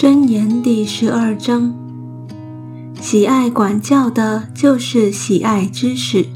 [0.00, 1.74] 箴言第十二章：
[3.00, 6.26] 喜爱管教的，就是喜爱知识；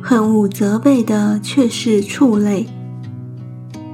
[0.00, 2.68] 恨恶责备的，却是畜类。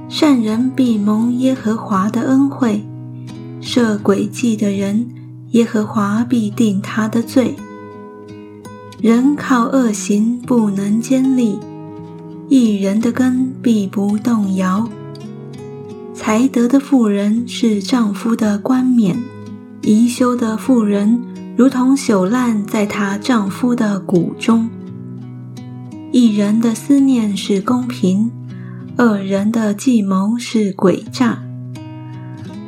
[0.07, 2.85] 善人必蒙耶和华的恩惠，
[3.59, 5.09] 设诡计的人，
[5.53, 7.55] 耶和华必定他的罪。
[8.99, 11.57] 人靠恶行不能坚立，
[12.49, 14.87] 一人的根必不动摇。
[16.23, 19.17] 才德的妇人是丈夫的冠冕，
[19.81, 21.19] 宜修的妇人
[21.57, 24.69] 如同朽烂在她丈夫的骨中。
[26.11, 28.29] 一人的思念是公平，
[28.95, 31.41] 二人的计谋是诡诈。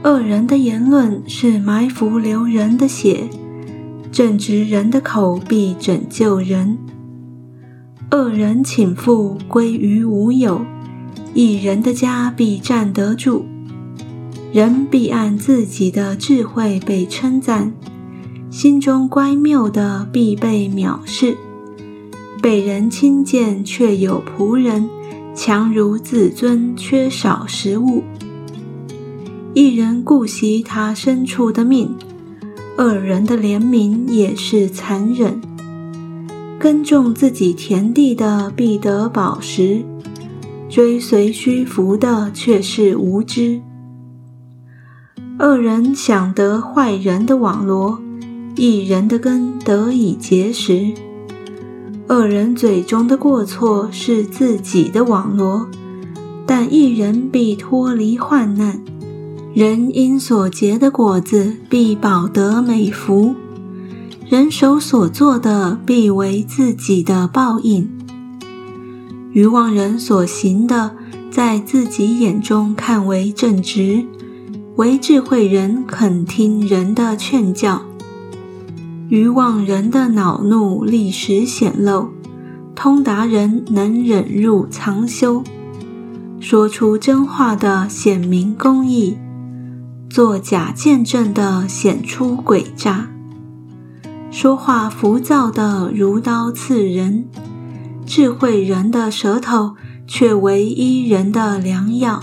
[0.01, 3.29] 二人的言论是埋伏流人的血，
[4.11, 6.79] 正直人的口必拯救人。
[8.09, 10.65] 二人请富归于无有。
[11.35, 13.43] 一人的家必站得住，
[14.53, 17.73] 人必按自己的智慧被称赞，
[18.51, 21.35] 心中乖谬的必被藐视，
[22.39, 24.87] 被人轻贱却有仆人，
[25.33, 28.03] 强如自尊缺少食物。
[29.55, 31.95] 一人顾惜他牲畜的命，
[32.77, 35.41] 二人的怜悯也是残忍。
[36.59, 39.83] 耕种自己田地的必得饱食。
[40.69, 43.59] 追随虚浮的却是无知。
[45.39, 47.99] 二人想得坏人的网罗，
[48.55, 50.93] 一人的根得以结实。
[52.07, 55.67] 二人嘴中的过错是自己的网罗，
[56.45, 58.79] 但一人必脱离患难。
[59.55, 63.33] 人因所结的果子必保得美福，
[64.29, 67.89] 人手所做的必为自己的报应。
[69.31, 70.95] 愚妄人所行的，
[71.31, 74.05] 在自己眼中看为正直；
[74.75, 77.83] 唯智慧人肯听人的劝教。
[79.07, 82.09] 愚妄人的恼怒立时显露，
[82.73, 85.43] 通达人能忍入藏修。
[86.39, 89.15] 说出真话的显明公义，
[90.09, 93.09] 作假见证的显出诡诈。
[94.31, 97.25] 说话浮躁的如刀刺人。
[98.05, 99.75] 智慧人的舌头
[100.07, 102.21] 却为一人的良药，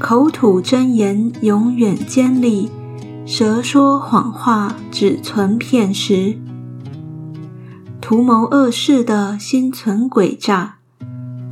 [0.00, 2.70] 口吐真言永远坚立，
[3.26, 6.38] 舌说谎话只存片时。
[8.00, 10.76] 图谋恶事的心存诡诈，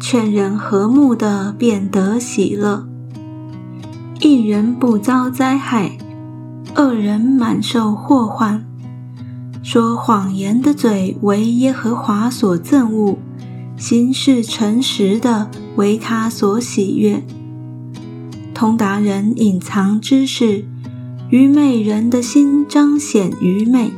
[0.00, 2.88] 劝人和睦的便得喜乐。
[4.20, 5.98] 一人不遭灾害，
[6.74, 8.64] 二人满受祸患。
[9.62, 13.18] 说谎言的嘴为耶和华所憎恶，
[13.76, 17.22] 行事诚实的为他所喜悦。
[18.58, 20.64] 通达人隐藏知识，
[21.30, 23.92] 愚昧人的心彰显愚昧。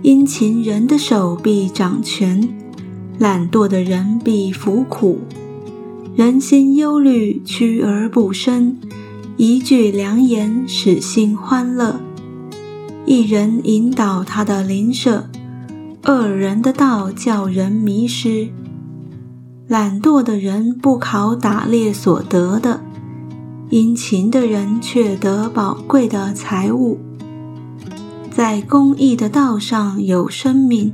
[0.00, 2.48] 殷勤人的手必掌权，
[3.18, 5.18] 懒惰的人必服苦。
[6.16, 8.72] 人心忧虑，屈而不伸；
[9.36, 12.00] 一句良言，使心欢乐。
[13.04, 15.28] 一人引导他的邻舍，
[16.02, 18.48] 二人的道叫人迷失。
[19.66, 22.80] 懒惰的人不考打猎所得的，
[23.70, 26.98] 殷勤的人却得宝贵的财物。
[28.30, 30.92] 在公益的道上有生命，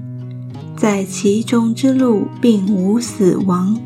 [0.76, 3.78] 在其中之路并无死亡。